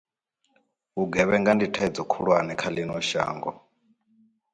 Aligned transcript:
Vhugevhenga 0.95 1.51
ndi 1.55 1.67
thaidzo 1.73 2.03
khulwane 2.11 2.53
kha 2.59 2.69
ḽino 2.75 2.95
shango. 3.09 3.51